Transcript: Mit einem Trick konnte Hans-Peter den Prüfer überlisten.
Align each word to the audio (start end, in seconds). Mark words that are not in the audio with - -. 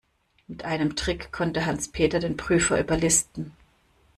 Mit 0.47 0.65
einem 0.65 0.95
Trick 0.95 1.31
konnte 1.31 1.63
Hans-Peter 1.67 2.17
den 2.17 2.35
Prüfer 2.35 2.79
überlisten. 2.79 3.51